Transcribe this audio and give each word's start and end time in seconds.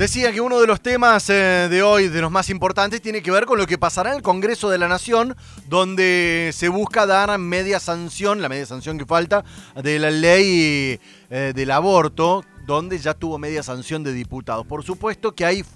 Decía 0.00 0.32
que 0.32 0.40
uno 0.40 0.58
de 0.58 0.66
los 0.66 0.80
temas 0.80 1.28
eh, 1.28 1.68
de 1.70 1.82
hoy, 1.82 2.08
de 2.08 2.22
los 2.22 2.30
más 2.30 2.48
importantes, 2.48 3.02
tiene 3.02 3.22
que 3.22 3.30
ver 3.30 3.44
con 3.44 3.58
lo 3.58 3.66
que 3.66 3.76
pasará 3.76 4.08
en 4.12 4.16
el 4.16 4.22
Congreso 4.22 4.70
de 4.70 4.78
la 4.78 4.88
Nación, 4.88 5.36
donde 5.68 6.52
se 6.54 6.70
busca 6.70 7.04
dar 7.04 7.36
media 7.36 7.78
sanción, 7.80 8.40
la 8.40 8.48
media 8.48 8.64
sanción 8.64 8.96
que 8.96 9.04
falta, 9.04 9.44
de 9.74 9.98
la 9.98 10.10
ley 10.10 10.98
eh, 11.28 11.52
del 11.54 11.70
aborto, 11.70 12.42
donde 12.64 12.96
ya 12.96 13.12
tuvo 13.12 13.36
media 13.36 13.62
sanción 13.62 14.02
de 14.02 14.14
diputados. 14.14 14.66
Por 14.66 14.82
supuesto 14.84 15.34
que 15.34 15.44
hay 15.44 15.66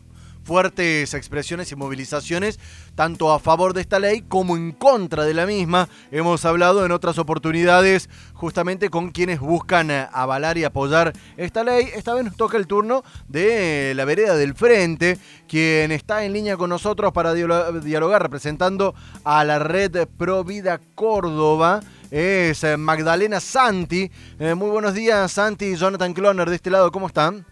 fuertes 0.45 1.15
expresiones 1.15 1.73
y 1.73 1.77
movilizaciones, 1.77 2.61
tanto 2.95 3.33
a 3.33 3.39
favor 3.39 3.73
de 3.73 3.81
esta 3.81 3.99
ley 3.99 4.23
como 4.23 4.57
en 4.57 4.73
contra 4.73 5.25
de 5.25 5.35
la 5.35 5.47
misma. 5.47 5.89
Hemos 6.11 6.45
hablado 6.45 6.85
en 6.85 6.93
otras 6.93 7.19
oportunidades 7.19 8.09
justamente 8.35 8.91
con 8.91 9.11
quienes 9.11 9.41
buscan 9.41 9.91
avalar 9.91 10.59
y 10.59 10.65
apoyar 10.65 11.13
esta 11.37 11.65
ley. 11.65 11.89
Esta 11.95 12.15
vez 12.15 12.25
nos 12.25 12.37
toca 12.37 12.57
el 12.57 12.67
turno 12.67 13.03
de 13.29 13.95
la 13.97 14.05
vereda 14.05 14.37
del 14.37 14.55
frente, 14.55 15.19
quien 15.49 15.91
está 15.93 16.25
en 16.25 16.33
línea 16.33 16.57
con 16.57 16.71
nosotros 16.71 17.13
para 17.13 17.35
dialogar 17.35 18.23
representando 18.23 18.95
a 19.25 19.45
la 19.45 19.59
red 19.59 20.07
Pro 20.17 20.45
Vida 20.45 20.81
Córdoba 20.95 21.81
es 22.11 22.63
eh, 22.63 22.77
Magdalena 22.77 23.41
Santi. 23.41 24.09
Eh, 24.39 24.55
muy 24.55 24.71
buenos 24.71 24.95
días, 24.95 25.33
Santi 25.33 25.65
y 25.65 25.77
Jonathan 25.77 26.15
Cloner 26.15 26.49
de 26.49 26.55
este 26.55 26.71
lado, 26.71 26.93
¿cómo 26.93 27.09
están? 27.09 27.45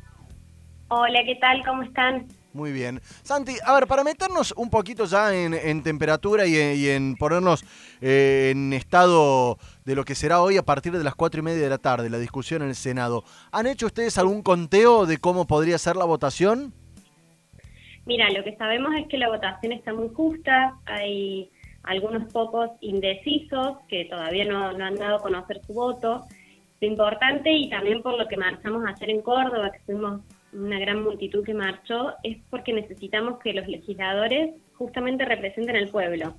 Hola, 0.87 1.21
¿qué 1.25 1.35
tal? 1.41 1.65
¿Cómo 1.65 1.83
están? 1.83 2.29
Muy 2.55 2.71
bien. 2.71 3.01
Santi, 3.23 3.55
a 3.65 3.75
ver, 3.75 3.87
para 3.87 4.05
meternos 4.05 4.53
un 4.57 4.69
poquito 4.69 5.07
ya 5.07 5.35
en, 5.35 5.83
temperatura 5.83 6.47
y, 6.47 6.89
en 6.89 7.17
ponernos 7.17 7.65
eh, 8.03 8.51
en 8.53 8.75
estado 8.75 9.59
de 9.87 9.95
lo 9.95 10.05
que 10.05 10.15
será 10.15 10.43
hoy 10.43 10.59
a 10.59 10.63
partir 10.63 10.93
de 10.93 11.03
las 11.03 11.15
cuatro 11.15 11.41
y 11.41 11.43
media 11.43 11.63
de 11.63 11.71
la 11.71 11.79
tarde, 11.79 12.11
la 12.11 12.19
discusión 12.19 12.61
en 12.63 12.69
el 12.69 12.75
Senado, 12.75 13.25
¿han 13.53 13.67
hecho 13.67 13.87
ustedes 13.87 14.19
algún 14.19 14.43
conteo 14.43 15.07
de 15.07 15.17
cómo 15.17 15.47
podría 15.47 15.79
ser 15.79 15.97
la 15.97 16.05
votación? 16.05 16.75
Mira, 18.05 18.29
lo 18.31 18.45
que 18.45 18.55
sabemos 18.57 18.95
es 18.97 19.07
que 19.09 19.17
la 19.17 19.29
votación 19.29 19.73
está 19.73 19.95
muy 19.95 20.11
justa, 20.11 20.75
hay 20.85 21.51
algunos 21.85 22.31
pocos 22.33 22.71
indecisos 22.81 23.79
que 23.89 24.05
todavía 24.07 24.45
no, 24.45 24.73
no 24.73 24.85
han 24.85 24.97
dado 24.97 25.17
a 25.17 25.23
conocer 25.23 25.61
su 25.67 25.73
voto. 25.73 26.27
Lo 26.81 26.89
importante, 26.89 27.51
y 27.51 27.71
también 27.71 28.03
por 28.03 28.19
lo 28.19 28.27
que 28.29 28.37
marchamos 28.37 28.85
ayer 28.85 29.11
en 29.11 29.23
Córdoba, 29.23 29.71
que 29.71 29.79
fuimos 29.81 30.21
una 30.53 30.79
gran 30.79 31.03
multitud 31.03 31.45
que 31.45 31.55
marchó, 31.55 32.13
es 32.23 32.39
porque 32.51 32.73
necesitamos 32.73 33.39
que 33.41 33.53
los 33.53 33.67
legisladores 33.67 34.55
justamente 34.75 35.25
representen 35.25 35.77
al 35.77 35.89
pueblo. 35.89 36.35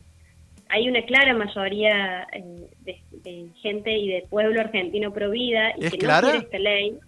Hay 0.69 0.87
una 0.87 1.03
clara 1.05 1.33
mayoría 1.33 2.27
eh, 2.31 2.67
de, 2.81 3.49
gente 3.61 3.97
y 3.97 4.07
de 4.07 4.27
pueblo 4.29 4.59
argentino 4.61 5.11
pro 5.13 5.29
vida 5.29 5.71
y 5.77 5.89
que 5.89 6.05
no 6.05 6.21
quiere 6.21 6.37
esta 6.37 6.59
ley. 6.59 6.99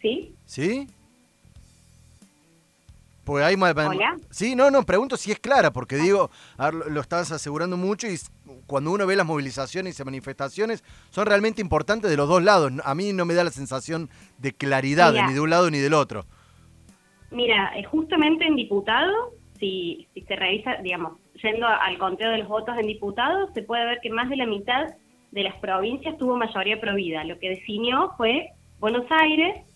¿Sí? 0.00 0.34
¿Sí? 0.44 0.88
Pues 3.24 3.42
hay 3.42 3.56
Sí, 4.30 4.54
no, 4.54 4.70
no, 4.70 4.84
pregunto 4.84 5.16
si 5.16 5.32
es 5.32 5.38
clara, 5.38 5.72
porque 5.72 5.96
digo, 5.96 6.30
lo 6.90 7.00
estás 7.00 7.32
asegurando 7.32 7.76
mucho 7.76 8.06
y 8.06 8.18
cuando 8.66 8.92
uno 8.92 9.06
ve 9.06 9.16
las 9.16 9.26
movilizaciones 9.26 9.98
y 9.98 10.04
manifestaciones, 10.04 10.84
son 11.10 11.26
realmente 11.26 11.60
importantes 11.60 12.10
de 12.10 12.16
los 12.16 12.28
dos 12.28 12.42
lados. 12.42 12.72
A 12.84 12.94
mí 12.94 13.12
no 13.12 13.24
me 13.24 13.34
da 13.34 13.44
la 13.44 13.50
sensación 13.50 14.10
de 14.38 14.52
claridad 14.52 15.12
ni 15.26 15.34
de 15.34 15.40
un 15.40 15.50
lado 15.50 15.70
ni 15.70 15.78
del 15.78 15.94
otro. 15.94 16.24
Mira, 17.30 17.72
eh, 17.76 17.84
justamente 17.84 18.46
en 18.46 18.56
diputados, 18.56 19.32
si, 19.58 20.06
si 20.14 20.22
se 20.22 20.36
revisa, 20.36 20.76
digamos, 20.82 21.18
yendo 21.42 21.66
al 21.66 21.98
conteo 21.98 22.30
de 22.30 22.38
los 22.38 22.48
votos 22.48 22.76
en 22.78 22.86
diputados, 22.86 23.50
se 23.54 23.62
puede 23.62 23.84
ver 23.84 23.98
que 24.02 24.10
más 24.10 24.28
de 24.28 24.36
la 24.36 24.46
mitad 24.46 24.94
de 25.32 25.42
las 25.42 25.56
provincias 25.56 26.16
tuvo 26.16 26.36
mayoría 26.36 26.80
provida. 26.80 27.24
Lo 27.24 27.38
que 27.38 27.50
definió 27.50 28.12
fue 28.16 28.50
Buenos 28.78 29.06
Aires, 29.10 29.66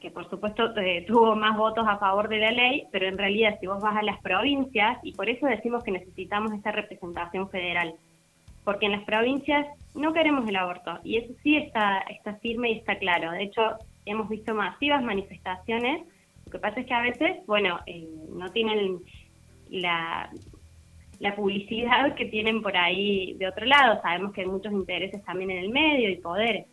que 0.00 0.10
por 0.10 0.28
supuesto 0.28 0.76
eh, 0.76 1.04
tuvo 1.06 1.34
más 1.34 1.56
votos 1.56 1.86
a 1.88 1.96
favor 1.96 2.28
de 2.28 2.38
la 2.38 2.50
ley, 2.50 2.84
pero 2.92 3.06
en 3.06 3.16
realidad 3.16 3.56
si 3.60 3.66
vos 3.66 3.80
vas 3.80 3.96
a 3.96 4.02
las 4.02 4.20
provincias, 4.20 4.98
y 5.02 5.12
por 5.12 5.30
eso 5.30 5.46
decimos 5.46 5.82
que 5.82 5.92
necesitamos 5.92 6.52
esta 6.52 6.72
representación 6.72 7.48
federal, 7.48 7.94
porque 8.64 8.86
en 8.86 8.92
las 8.92 9.04
provincias 9.04 9.66
no 9.94 10.12
queremos 10.12 10.48
el 10.48 10.56
aborto, 10.56 10.98
y 11.04 11.18
eso 11.18 11.32
sí 11.42 11.56
está, 11.56 11.98
está 12.00 12.34
firme 12.36 12.70
y 12.70 12.78
está 12.78 12.98
claro. 12.98 13.32
De 13.32 13.44
hecho, 13.44 13.62
hemos 14.06 14.28
visto 14.28 14.54
masivas 14.54 15.02
manifestaciones, 15.02 16.06
lo 16.46 16.52
que 16.52 16.58
pasa 16.58 16.80
es 16.80 16.86
que 16.86 16.94
a 16.94 17.02
veces, 17.02 17.46
bueno, 17.46 17.78
eh, 17.86 18.08
no 18.30 18.50
tienen 18.50 19.00
la, 19.70 20.30
la 21.18 21.36
publicidad 21.36 22.14
que 22.14 22.26
tienen 22.26 22.62
por 22.62 22.76
ahí 22.76 23.34
de 23.34 23.48
otro 23.48 23.64
lado, 23.64 24.00
sabemos 24.02 24.32
que 24.32 24.42
hay 24.42 24.46
muchos 24.46 24.72
intereses 24.72 25.22
también 25.24 25.50
en 25.50 25.58
el 25.58 25.70
medio 25.70 26.10
y 26.10 26.16
poderes. 26.16 26.66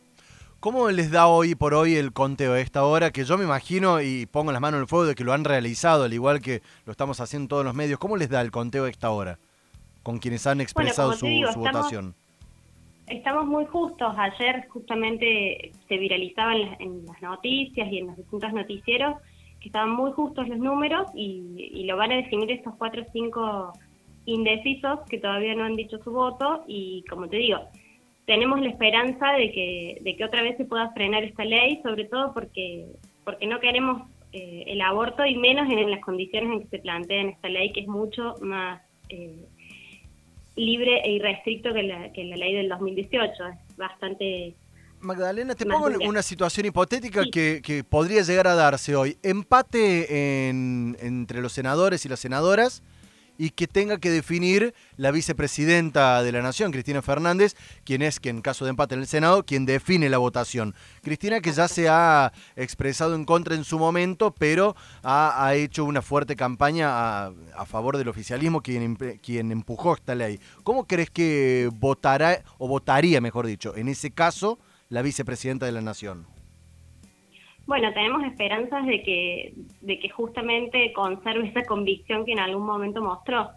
¿Cómo 0.59 0.89
les 0.89 1.09
da 1.09 1.27
hoy 1.27 1.55
por 1.55 1.73
hoy 1.73 1.95
el 1.95 2.11
conteo 2.11 2.51
a 2.51 2.59
esta 2.59 2.83
hora? 2.83 3.11
Que 3.11 3.23
yo 3.23 3.37
me 3.37 3.45
imagino 3.45 4.01
y 4.01 4.25
pongo 4.25 4.51
las 4.51 4.59
manos 4.59 4.79
en 4.79 4.81
el 4.81 4.87
fuego 4.89 5.05
de 5.05 5.15
que 5.15 5.23
lo 5.23 5.31
han 5.31 5.45
realizado, 5.45 6.03
al 6.03 6.13
igual 6.13 6.41
que 6.41 6.61
lo 6.85 6.91
estamos 6.91 7.21
haciendo 7.21 7.47
todos 7.47 7.63
los 7.63 7.73
medios. 7.73 7.97
¿Cómo 7.97 8.17
les 8.17 8.29
da 8.29 8.41
el 8.41 8.51
conteo 8.51 8.83
a 8.83 8.89
esta 8.89 9.09
hora? 9.09 9.39
Con 10.03 10.17
quienes 10.19 10.47
han 10.47 10.61
expresado 10.61 11.13
su, 11.13 11.27
votación. 11.55 12.15
Estamos 13.07 13.45
muy 13.45 13.65
justos. 13.65 14.13
Ayer 14.17 14.67
justamente 14.69 15.71
se 15.87 15.97
viralizaban 15.97 16.57
en 16.79 17.05
las, 17.05 17.21
noticias 17.21 17.91
y 17.91 17.97
en 17.97 18.07
los 18.07 18.17
distintos 18.17 18.53
noticieros 18.53 19.15
que 19.59 19.67
estaban 19.67 19.91
muy 19.91 20.11
justos 20.13 20.47
los 20.47 20.59
números 20.59 21.07
y, 21.13 21.69
y 21.73 21.83
lo 21.83 21.97
van 21.97 22.11
a 22.11 22.15
definir 22.15 22.49
estos 22.51 22.75
cuatro 22.77 23.01
o 23.01 23.05
cinco 23.11 23.73
indecisos 24.25 24.99
que 25.09 25.17
todavía 25.17 25.55
no 25.55 25.65
han 25.65 25.75
dicho 25.75 25.97
su 26.03 26.11
voto 26.11 26.63
y 26.67 27.03
como 27.09 27.27
te 27.27 27.37
digo, 27.37 27.59
tenemos 28.29 28.61
la 28.61 28.69
esperanza 28.69 29.31
de 29.31 29.51
que, 29.51 29.97
de 30.01 30.15
que 30.15 30.23
otra 30.23 30.43
vez 30.43 30.55
se 30.57 30.65
pueda 30.65 30.91
frenar 30.91 31.23
esta 31.23 31.43
ley, 31.43 31.81
sobre 31.81 32.05
todo 32.05 32.31
porque, 32.33 32.85
porque 33.23 33.47
no 33.47 33.59
queremos 33.59 34.03
eh, 34.33 34.65
el 34.67 34.81
aborto 34.81 35.25
y 35.25 35.35
menos 35.35 35.67
en, 35.67 35.89
las 35.89 36.01
condiciones 36.01 36.51
en 36.51 36.59
que 36.61 36.67
se 36.67 36.79
plantea 36.79 37.21
en 37.21 37.29
esta 37.29 37.49
ley, 37.49 37.71
que 37.71 37.81
es 37.81 37.87
mucho 37.87 38.35
más 38.41 38.81
eh, 39.09 39.47
libre 40.59 41.01
e 41.03 41.11
irrestricto 41.13 41.73
que 41.73 41.83
la, 41.83 42.11
que 42.13 42.23
la 42.25 42.35
ley 42.35 42.53
del 42.53 42.69
2018. 42.69 43.47
Es 43.69 43.77
bastante... 43.77 44.55
Magdalena, 45.01 45.55
te 45.55 45.65
pongo 45.65 45.87
una 46.05 46.21
situación 46.21 46.65
hipotética 46.65 47.23
que, 47.31 47.61
que, 47.63 47.85
podría 47.85 48.21
llegar 48.21 48.47
a 48.47 48.55
darse 48.55 48.97
hoy. 48.97 49.17
Empate 49.23 50.49
en, 50.49 50.97
entre 50.99 51.41
los 51.41 51.53
senadores 51.53 52.05
y 52.05 52.09
las 52.09 52.19
senadoras 52.19 52.83
y 53.39 53.51
que 53.51 53.67
tenga 53.67 53.97
que 53.99 54.11
definir 54.11 54.75
la 54.97 55.11
vicepresidenta 55.11 56.21
de 56.21 56.31
la 56.33 56.41
Nación, 56.41 56.73
Cristina 56.73 57.01
Fernández, 57.01 57.55
quien 57.85 58.01
es, 58.01 58.19
que 58.19 58.29
en 58.29 58.41
caso 58.41 58.65
de 58.65 58.71
empate 58.71 58.95
en 58.95 58.99
el 58.99 59.07
Senado, 59.07 59.45
quien 59.45 59.65
define 59.65 60.09
la 60.09 60.17
votación. 60.17 60.75
Cristina 61.01 61.39
que 61.39 61.53
ya 61.53 61.69
se 61.69 61.87
ha 61.87 62.33
expresado 62.57 63.15
en 63.15 63.23
contra 63.23 63.55
en 63.55 63.63
su 63.63 63.79
momento, 63.79 64.35
pero 64.37 64.75
ha, 65.03 65.53
hecho 65.55 65.85
una 65.85 66.01
fuerte 66.01 66.35
campaña 66.35 67.27
a, 67.27 67.65
favor 67.65 67.97
del 67.97 68.09
oficialismo, 68.09 68.61
quien, 68.61 68.97
quien 69.21 69.51
empujó 69.53 69.93
esta 69.93 70.15
ley. 70.15 70.41
¿Cómo 70.63 70.85
crees 70.85 71.09
que 71.09 71.69
votará, 71.73 72.43
o 72.57 72.67
votaría, 72.67 73.21
mejor 73.21 73.47
dicho, 73.47 73.73
en 73.77 73.87
ese 73.87 74.11
caso, 74.11 74.59
la 74.89 75.01
vicepresidenta 75.01 75.65
de 75.65 75.71
la 75.71 75.81
Nación? 75.81 76.38
Bueno, 77.69 77.93
tenemos 77.93 78.23
esperanzas 78.23 78.83
de 78.87 79.03
que, 79.03 79.53
de 79.81 79.99
que 79.99 80.09
justamente 80.09 80.91
conserve 80.91 81.49
esa 81.49 81.61
convicción 81.65 82.25
que 82.25 82.31
en 82.31 82.39
algún 82.39 82.65
momento 82.65 82.99
mostró, 82.99 83.51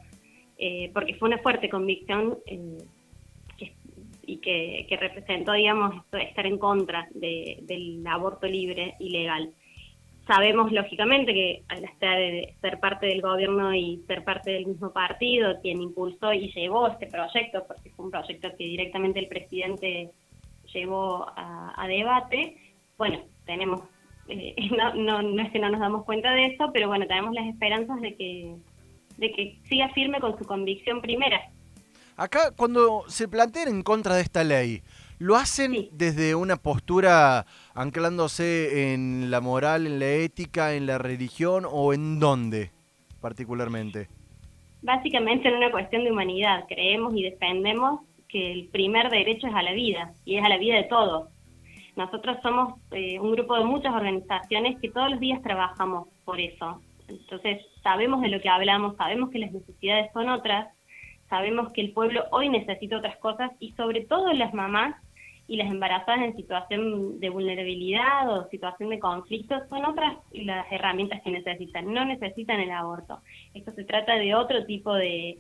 eh, 0.59 0.91
porque 0.93 1.15
fue 1.15 1.31
una 1.31 1.39
fuerte 1.39 1.71
convicción 1.71 2.37
eh, 2.45 2.77
y 4.27 4.37
que, 4.37 4.99
representó, 5.01 5.53
digamos, 5.53 6.05
estar 6.13 6.45
en 6.45 6.59
contra 6.59 7.09
del 7.15 8.07
aborto 8.07 8.47
libre 8.47 8.97
y 8.99 9.09
legal. 9.09 9.49
Sabemos, 10.27 10.71
lógicamente, 10.73 11.33
que 11.33 11.63
al 11.69 11.83
estar, 11.83 12.19
ser 12.61 12.81
parte 12.81 13.07
del 13.07 13.23
gobierno 13.23 13.75
y 13.75 14.03
ser 14.07 14.25
parte 14.25 14.51
del 14.51 14.67
mismo 14.67 14.93
partido, 14.93 15.59
quien 15.63 15.81
impulsó 15.81 16.35
y 16.35 16.53
llevó 16.53 16.87
este 16.87 17.07
proyecto, 17.07 17.65
porque 17.67 17.89
fue 17.89 18.05
un 18.05 18.11
proyecto 18.11 18.51
que 18.59 18.65
directamente 18.65 19.21
el 19.21 19.29
presidente 19.29 20.11
llevó 20.71 21.27
a, 21.35 21.73
a 21.83 21.89
debate, 21.89 22.59
bueno, 22.99 23.19
tenemos 23.47 23.81
eh, 24.29 24.55
no, 24.97 25.23
no, 25.23 25.43
es 25.43 25.51
que 25.51 25.59
no 25.59 25.71
nos 25.71 25.81
damos 25.81 26.05
cuenta 26.05 26.33
de 26.33 26.47
eso, 26.47 26.71
pero 26.73 26.89
bueno, 26.89 27.07
tenemos 27.07 27.35
las 27.35 27.47
esperanzas 27.47 28.01
de 28.01 28.15
que, 28.17 28.55
de 29.17 29.33
que 29.33 29.59
siga 29.69 29.89
firme 29.91 30.21
con 30.21 30.39
su 30.39 30.45
convicción 30.45 31.01
primera. 31.01 31.41
Acá, 32.17 32.53
cuando 32.57 33.05
se 33.09 33.29
plantean 33.29 33.69
en 33.69 33.83
contra 33.83 34.15
de 34.15 34.23
esta 34.23 34.45
ley, 34.45 34.83
¿lo 35.19 35.37
hacen 35.37 35.89
desde 35.93 36.35
una 36.35 36.57
postura 36.57 37.47
anclándose 37.75 38.93
en 38.93 39.31
la 39.31 39.41
moral, 39.41 39.87
en 39.87 39.99
la 39.99 40.07
ética, 40.07 40.75
en 40.75 40.87
la 40.87 40.99
religión 40.99 41.65
o 41.69 41.95
en 41.95 42.21
dónde 42.21 42.71
particularmente? 43.21 44.09
Básicamente 44.83 45.49
en 45.49 45.55
una 45.55 45.71
cuestión 45.71 46.05
de 46.05 46.13
humanidad. 46.13 46.65
Creemos 46.69 47.15
y 47.17 47.23
defendemos 47.23 48.01
que 48.29 48.53
el 48.53 48.69
primer 48.69 49.11
derecho 49.11 49.47
es 49.47 49.55
a 49.55 49.63
la 49.63 49.73
vida 49.73 50.13
y 50.25 50.37
es 50.37 50.45
a 50.45 50.49
la 50.49 50.59
vida 50.59 50.77
de 50.77 50.85
todos. 50.85 51.29
Nosotros 51.97 52.39
somos 52.43 52.81
eh, 52.93 53.19
un 53.21 53.33
grupo 53.33 53.57
de 53.57 53.65
muchas 53.65 53.95
organizaciones 53.95 54.81
que 54.81 54.91
todos 54.91 55.11
los 55.11 55.21
días 55.21 55.43
trabajamos 55.43 56.09
por 56.25 56.41
eso. 56.41 56.81
Entonces, 57.09 57.61
sabemos 57.83 58.23
de 58.23 58.29
lo 58.29 58.41
que 58.41 58.49
hablamos, 58.49 58.97
sabemos 58.97 59.31
que 59.31 59.39
las 59.39 59.53
necesidades 59.53 60.11
son 60.13 60.31
otras, 60.31 60.69
sabemos 61.29 61.73
que 61.73 61.83
el 61.83 61.93
pueblo 61.93 62.25
hoy 62.31 62.49
necesita 62.49 62.97
otras 62.97 63.17
cosas 63.19 63.51
y 63.59 63.73
sobre 63.73 64.03
todo 64.03 64.33
las 64.33 64.55
mamás 64.55 64.95
y 65.49 65.57
las 65.57 65.71
embarazadas 65.71 66.23
en 66.23 66.37
situación 66.37 67.21
de 67.21 67.29
vulnerabilidad 67.29 68.31
o 68.31 68.49
situación 68.49 68.91
de 68.91 68.99
conflicto 68.99 69.57
son 69.69 69.85
otras 69.85 70.17
las 70.33 70.71
herramientas 70.73 71.21
que 71.23 71.31
necesitan, 71.31 71.93
no 71.93 72.05
necesitan 72.05 72.61
el 72.61 72.71
aborto. 72.71 73.21
Esto 73.53 73.73
se 73.73 73.85
trata 73.85 74.15
de 74.15 74.35
otro 74.35 74.65
tipo 74.65 74.95
de, 74.95 75.39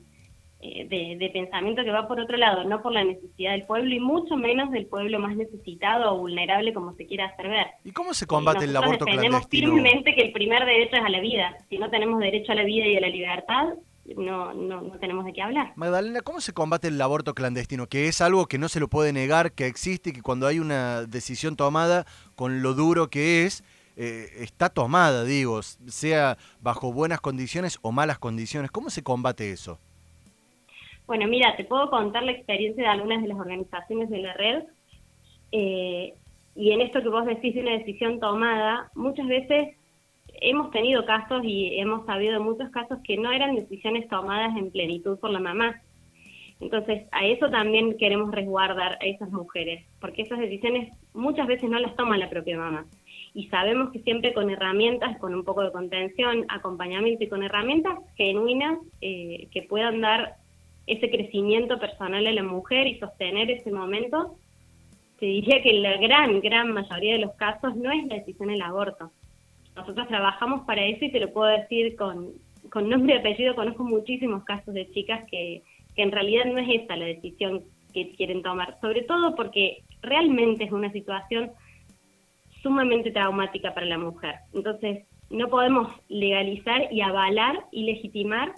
eh, 0.65 0.87
de, 1.19 1.31
pensamiento 1.31 1.83
que 1.83 1.91
va 1.91 2.07
por 2.07 2.21
otro 2.21 2.37
lado, 2.37 2.63
no 2.63 2.83
por 2.83 2.93
la 2.93 3.03
necesidad 3.03 3.51
del 3.51 3.67
pueblo 3.67 3.93
y 3.93 3.99
mucho 3.99 4.37
menos 4.37 4.71
del 4.71 4.87
pueblo 4.87 5.19
más 5.19 5.35
necesitado 5.35 6.15
o 6.15 6.19
vulnerable 6.19 6.73
como 6.73 6.95
se 6.95 7.05
quiera 7.05 7.27
hacer 7.27 7.49
ver. 7.49 7.67
¿Y 7.83 7.91
cómo 7.91 8.15
se 8.15 8.27
combate 8.27 8.67
el 8.67 8.77
aborto 8.77 9.05
clandestino? 9.05 9.73
firmemente 9.73 10.15
que 10.15 10.23
el 10.23 10.33
primer 10.33 10.65
derecho 10.65 10.95
es 10.95 11.03
a 11.03 11.09
la 11.09 11.19
vida. 11.19 11.57
Si 11.69 11.79
no 11.79 11.91
tenemos 11.91 12.21
derecho 12.21 12.53
a 12.53 12.55
la 12.55 12.63
vida 12.63 12.87
y 12.87 12.97
a 12.97 13.01
la 13.01 13.09
libertad, 13.09 13.71
no, 14.17 14.55
no, 14.55 14.83
no, 14.83 14.99
tenemos 15.01 15.25
de 15.25 15.33
qué 15.33 15.43
hablar. 15.43 15.73
Magdalena, 15.75 16.21
¿cómo 16.21 16.41
se 16.41 16.53
combate 16.53 16.87
el 16.87 17.03
aborto 17.03 17.35
clandestino? 17.35 17.89
Que 17.89 18.07
es 18.07 18.21
algo 18.21 18.47
que 18.47 18.59
no 18.59 18.69
se 18.69 18.79
lo 18.79 18.87
puede 18.87 19.13
negar, 19.13 19.51
que 19.51 19.67
existe 19.67 20.11
y 20.11 20.13
que 20.13 20.23
cuando 20.23 20.47
hay 20.47 20.61
una 20.61 21.07
decisión 21.07 21.57
tomada, 21.57 22.07
con 22.37 22.63
lo 22.63 22.75
duro 22.75 23.11
que 23.11 23.47
es, 23.47 23.65
eh, 23.97 24.29
está 24.39 24.69
tomada, 24.69 25.25
digo, 25.25 25.61
sea 25.63 26.39
bajo 26.61 26.93
buenas 26.93 27.21
condiciones 27.21 27.81
o 27.83 27.91
malas 27.91 28.21
condiciones. 28.21 28.71
¿Cómo 28.71 28.91
se 28.91 29.03
combate 29.03 29.51
eso? 29.51 29.81
Bueno, 31.07 31.27
mira, 31.27 31.57
te 31.57 31.65
puedo 31.65 31.91
contar 31.91 32.23
la 32.23 32.33
experiencia 32.33 32.85
de 32.85 32.89
algunas 32.89 33.23
de 33.23 33.29
las 33.29 33.39
organizaciones 33.39 34.09
de 34.11 34.19
la 34.19 34.33
red. 34.35 34.65
Eh, 35.51 36.15
y 36.55 36.71
en 36.73 36.81
esto 36.81 37.03
que 37.03 37.09
vos 37.09 37.27
decís 37.27 37.55
de 37.55 37.61
una 37.61 37.79
decisión 37.79 38.21
tomada, 38.21 38.91
muchas 38.95 39.27
veces 39.27 39.77
hemos 40.41 40.71
tenido 40.71 41.05
casos 41.05 41.43
y 41.45 41.79
hemos 41.79 42.07
sabido 42.07 42.43
muchos 42.43 42.71
casos 42.71 42.99
que 43.05 43.17
no 43.17 43.33
eran 43.33 43.55
decisiones 43.55 44.09
tomadas 44.09 44.57
en 44.57 44.71
plenitud 44.71 45.19
por 45.19 45.31
la 45.31 45.41
mamá. 45.41 45.81
Entonces, 46.61 47.09
a 47.11 47.27
eso 47.27 47.51
también 47.51 47.97
queremos 47.97 48.31
resguardar 48.33 48.93
a 48.93 49.05
esas 49.05 49.31
mujeres, 49.31 49.85
porque 50.01 50.23
esas 50.23 50.39
decisiones 50.39 50.93
muchas 51.13 51.49
veces 51.49 51.69
no 51.69 51.79
las 51.81 51.97
toma 51.97 52.17
la 52.17 52.31
propia 52.31 52.57
mamá. 52.57 52.87
Y 53.35 53.49
sabemos 53.49 53.91
que 53.91 53.99
siempre 54.01 54.33
con 54.33 54.49
herramientas, 54.49 55.19
con 55.19 55.35
un 55.35 55.43
poco 55.43 55.63
de 55.63 55.73
contención, 55.73 56.45
acompañamiento 56.49 57.25
y 57.25 57.29
con 57.29 57.43
herramientas 57.43 57.99
genuinas 58.17 58.79
eh, 59.01 59.49
que 59.51 59.63
puedan 59.63 60.01
dar 60.01 60.37
ese 60.87 61.11
crecimiento 61.11 61.79
personal 61.79 62.27
a 62.27 62.33
la 62.33 62.43
mujer 62.43 62.87
y 62.87 62.99
sostener 62.99 63.51
ese 63.51 63.71
momento, 63.71 64.37
te 65.19 65.27
diría 65.27 65.63
que 65.63 65.73
la 65.75 65.97
gran, 65.99 66.41
gran 66.41 66.73
mayoría 66.73 67.15
de 67.15 67.21
los 67.21 67.33
casos 67.35 67.77
no 67.77 67.93
es 67.93 68.05
la 68.07 68.17
decisión 68.17 68.49
del 68.49 68.63
aborto 68.63 69.11
nosotros 69.77 70.09
trabajamos 70.09 70.65
para 70.67 70.85
eso 70.85 71.05
y 71.05 71.13
te 71.13 71.21
lo 71.21 71.33
puedo 71.33 71.51
decir 71.51 71.97
con, 71.97 72.33
con 72.71 72.89
nombre 72.89 73.15
y 73.15 73.19
apellido, 73.19 73.55
conozco 73.55 73.85
muchísimos 73.85 74.45
casos 74.45 74.75
de 74.75 74.91
chicas 74.91 75.25
que, 75.31 75.63
que 75.95 76.03
en 76.03 76.13
realidad 76.13 76.45
no 76.47 76.59
es 76.59 76.83
esa 76.83 76.97
la 76.97 77.07
decisión 77.07 77.63
que 77.95 78.11
quieren 78.13 78.43
tomar, 78.43 78.79
sobre 78.81 79.03
todo 79.03 79.35
porque 79.35 79.83
realmente 80.03 80.65
es 80.65 80.73
una 80.73 80.91
situación 80.93 81.53
sumamente 82.63 83.11
traumática 83.11 83.75
para 83.75 83.87
la 83.87 83.99
mujer. 83.99 84.37
Entonces, 84.55 85.05
no 85.31 85.49
podemos 85.49 85.89
legalizar 86.09 86.93
y 86.93 87.01
avalar 87.01 87.65
y 87.71 87.85
legitimar 87.85 88.53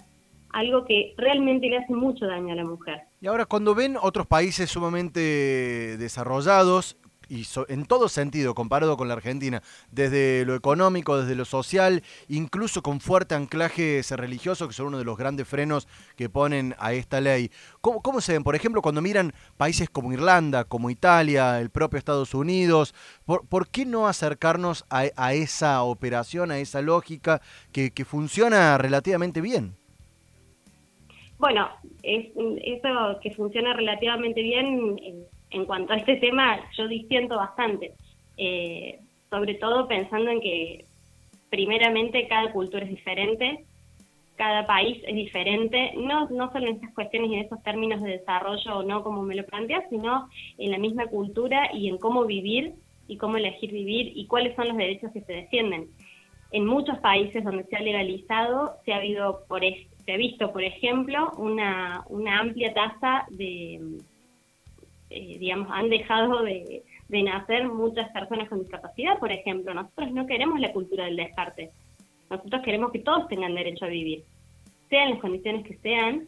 algo 0.55 0.85
que 0.85 1.13
realmente 1.17 1.67
le 1.67 1.77
hace 1.77 1.93
mucho 1.93 2.25
daño 2.25 2.53
a 2.53 2.55
la 2.55 2.63
mujer. 2.63 3.01
Y 3.19 3.27
ahora, 3.27 3.45
cuando 3.45 3.75
ven 3.75 3.97
otros 4.01 4.25
países 4.25 4.69
sumamente 4.69 5.97
desarrollados 5.97 6.97
y 7.27 7.45
en 7.67 7.85
todo 7.85 8.07
sentido, 8.07 8.55
comparado 8.55 8.95
con 8.95 9.09
la 9.09 9.15
Argentina, 9.15 9.61
desde 9.91 10.45
lo 10.45 10.55
económico, 10.55 11.17
desde 11.17 11.35
lo 11.35 11.43
social, 11.43 12.03
incluso 12.29 12.83
con 12.83 13.01
fuerte 13.01 13.35
anclaje 13.35 14.01
religioso, 14.11 14.67
que 14.67 14.73
son 14.73 14.87
uno 14.87 14.99
de 14.99 15.03
los 15.03 15.17
grandes 15.17 15.45
frenos 15.45 15.89
que 16.15 16.29
ponen 16.29 16.73
a 16.77 16.93
esta 16.93 17.19
ley. 17.19 17.51
¿Cómo, 17.81 18.01
cómo 18.01 18.21
se 18.21 18.33
ven, 18.33 18.43
por 18.43 18.55
ejemplo, 18.55 18.81
cuando 18.81 19.01
miran 19.01 19.33
países 19.57 19.89
como 19.89 20.13
Irlanda, 20.13 20.63
como 20.63 20.89
Italia, 20.89 21.59
el 21.59 21.69
propio 21.69 21.97
Estados 21.97 22.33
Unidos? 22.33 22.93
¿Por, 23.25 23.67
qué 23.67 23.85
no 23.85 24.07
acercarnos 24.07 24.85
a, 24.89 25.33
esa 25.33 25.81
operación, 25.83 26.51
a 26.51 26.59
esa 26.59 26.81
lógica 26.81 27.41
que 27.73 28.05
funciona 28.05 28.77
relativamente 28.77 29.41
bien? 29.41 29.75
Bueno, 31.37 31.69
es, 32.01 32.27
eso 32.63 33.19
que 33.21 33.31
funciona 33.31 33.73
relativamente 33.73 34.41
bien 34.41 34.97
eh, 35.01 35.27
en 35.51 35.65
cuanto 35.65 35.93
a 35.93 35.97
este 35.97 36.15
tema, 36.17 36.59
yo 36.77 36.87
disiento 36.87 37.37
bastante, 37.37 37.93
eh, 38.37 38.99
sobre 39.29 39.55
todo 39.55 39.87
pensando 39.87 40.31
en 40.31 40.41
que 40.41 40.85
primeramente 41.49 42.27
cada 42.27 42.51
cultura 42.51 42.83
es 42.83 42.89
diferente, 42.89 43.65
cada 44.35 44.65
país 44.65 45.01
es 45.07 45.15
diferente, 45.15 45.93
no, 45.95 46.27
no 46.29 46.51
solo 46.51 46.67
en 46.67 46.75
estas 46.75 46.93
cuestiones 46.93 47.31
y 47.31 47.35
en 47.35 47.39
estos 47.41 47.63
términos 47.63 48.01
de 48.01 48.17
desarrollo 48.17 48.77
o 48.77 48.83
no 48.83 49.03
como 49.03 49.21
me 49.21 49.35
lo 49.35 49.45
planteas, 49.45 49.83
sino 49.89 50.29
en 50.57 50.71
la 50.71 50.77
misma 50.77 51.07
cultura 51.07 51.69
y 51.73 51.87
en 51.87 51.97
cómo 51.97 52.25
vivir 52.25 52.73
y 53.07 53.17
cómo 53.17 53.37
elegir 53.37 53.71
vivir 53.71 54.11
y 54.15 54.25
cuáles 54.27 54.55
son 54.55 54.67
los 54.67 54.77
derechos 54.77 55.11
que 55.13 55.21
se 55.21 55.33
defienden. 55.33 55.87
En 56.51 56.65
muchos 56.65 56.97
países 56.99 57.43
donde 57.43 57.63
se 57.65 57.75
ha 57.75 57.81
legalizado 57.81 58.75
se 58.83 58.93
ha, 58.93 58.97
habido 58.97 59.45
por, 59.47 59.63
se 60.05 60.13
ha 60.13 60.17
visto, 60.17 60.51
por 60.53 60.63
ejemplo, 60.63 61.31
una, 61.37 62.03
una 62.09 62.39
amplia 62.39 62.73
tasa 62.73 63.25
de 63.29 63.99
eh, 65.09 65.37
digamos, 65.39 65.69
han 65.71 65.89
dejado 65.89 66.43
de, 66.43 66.83
nacer 67.09 67.69
muchas 67.69 68.09
personas 68.11 68.49
con 68.49 68.59
discapacidad, 68.59 69.19
por 69.19 69.31
ejemplo. 69.31 69.73
Nosotros 69.73 70.11
no 70.11 70.25
queremos 70.25 70.59
la 70.59 70.73
cultura 70.73 71.05
del 71.05 71.15
descarte. 71.15 71.71
Nosotros 72.29 72.61
queremos 72.63 72.91
que 72.91 72.99
todos 72.99 73.27
tengan 73.27 73.55
derecho 73.55 73.85
a 73.85 73.89
vivir, 73.89 74.23
sean 74.89 75.11
las 75.11 75.19
condiciones 75.19 75.65
que 75.65 75.77
sean, 75.77 76.25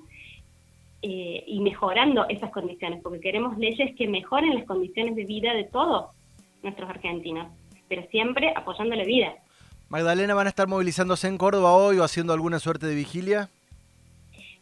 eh, 1.01 1.43
y 1.45 1.59
mejorando 1.59 2.27
esas 2.29 2.51
condiciones, 2.51 3.01
porque 3.03 3.19
queremos 3.19 3.57
leyes 3.57 3.95
que 3.95 4.07
mejoren 4.07 4.55
las 4.55 4.65
condiciones 4.65 5.15
de 5.15 5.25
vida 5.25 5.53
de 5.53 5.65
todos 5.65 6.11
nuestros 6.63 6.89
argentinos, 6.89 7.51
pero 7.87 8.03
siempre 8.09 8.53
apoyando 8.55 8.95
la 8.95 9.03
vida. 9.03 9.33
Magdalena, 9.89 10.33
¿van 10.33 10.47
a 10.47 10.49
estar 10.49 10.67
movilizándose 10.67 11.27
en 11.27 11.37
Córdoba 11.37 11.73
hoy 11.73 11.97
o 11.97 12.03
haciendo 12.03 12.33
alguna 12.33 12.59
suerte 12.59 12.87
de 12.87 12.95
vigilia? 12.95 13.49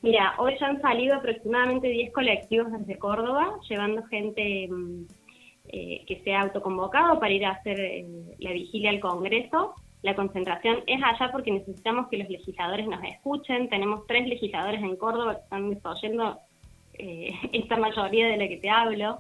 Mira, 0.06 0.36
hoy 0.38 0.56
ya 0.60 0.68
han 0.68 0.80
salido 0.82 1.16
aproximadamente 1.16 1.88
10 1.88 2.14
colectivos 2.14 2.72
desde 2.72 3.00
Córdoba, 3.00 3.58
llevando 3.68 4.04
gente 4.04 4.68
mm, 4.70 5.06
eh, 5.70 6.04
que 6.06 6.22
se 6.24 6.32
ha 6.32 6.42
autoconvocado 6.42 7.20
para 7.20 7.34
ir 7.34 7.44
a 7.44 7.54
hacer 7.54 7.80
eh, 7.80 8.06
la 8.38 8.52
vigilia 8.52 8.92
al 8.92 9.00
Congreso. 9.00 9.74
La 10.04 10.16
concentración 10.16 10.84
es 10.86 11.02
allá 11.04 11.32
porque 11.32 11.50
necesitamos 11.50 12.08
que 12.10 12.20
los 12.20 12.30
legisladores 12.30 12.86
nos 12.86 13.04
escuchen. 13.04 13.68
Tenemos 13.68 14.06
tres 14.06 14.28
legisladores 14.28 14.80
en 14.84 14.96
Córdoba 14.96 15.38
que 15.38 15.42
están 15.42 15.76
oyendo 15.84 16.40
eh, 16.94 17.34
esta 17.54 17.76
mayoría 17.76 18.28
de 18.28 18.38
la 18.38 18.48
que 18.48 18.58
te 18.58 18.70
hablo. 18.70 19.18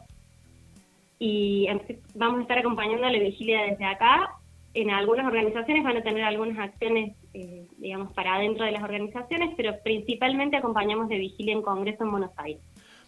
Y 1.18 1.68
vamos 2.14 2.38
a 2.38 2.42
estar 2.44 2.60
acompañando 2.60 3.10
la 3.10 3.18
vigilia 3.18 3.64
desde 3.64 3.86
acá 3.86 4.36
en 4.76 4.92
algunas 4.92 5.26
organizaciones 5.26 5.84
van 5.84 5.98
a 5.98 6.04
tener 6.04 6.24
algunas 6.24 6.60
acciones, 6.60 7.16
eh, 7.36 7.68
digamos, 7.78 8.14
para 8.14 8.36
adentro 8.36 8.64
de 8.66 8.72
las 8.72 8.82
organizaciones, 8.82 9.54
pero 9.58 9.74
principalmente 9.84 10.56
acompañamos 10.56 11.10
de 11.10 11.18
vigilia 11.18 11.52
en 11.52 11.62
Congreso 11.62 12.06
en 12.06 12.12
Buenos 12.12 12.32
Aires. 12.38 12.62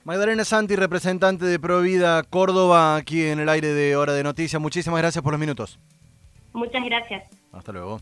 Magdalena 0.04 0.44
Santi, 0.44 0.76
representante 0.76 1.46
de 1.46 1.58
Provida 1.60 2.24
Córdoba, 2.24 2.98
aquí 2.98 3.24
en 3.24 3.40
el 3.40 3.48
aire 3.48 3.70
de 3.70 3.96
Hora 3.96 4.14
de 4.14 4.24
Noticias. 4.24 4.62
Muchísimas 4.62 5.00
gracias 5.00 5.24
por 5.24 5.32
los 5.32 5.40
minutos. 5.40 5.80
Muchas 6.52 6.84
gracias. 6.84 7.24
Hasta 7.54 7.72
luego. 7.72 8.02